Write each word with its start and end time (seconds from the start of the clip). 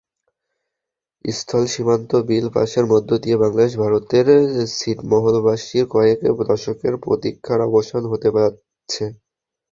স্থলসীমান্ত 1.25 2.11
bill 2.27 2.45
পাসের 2.55 2.85
মধ্য 2.85 3.09
দিয়ে 3.23 3.37
বাংলাদেশ-ভারতের 3.37 4.27
ছিটমহলবাসীর 4.75 5.85
কয়েক 5.91 6.19
দশকের 6.43 6.93
প্রতীক্ষার 7.03 7.59
অবসান 7.67 8.03
হতে 8.11 8.27
যাচ্ছে। 8.35 9.03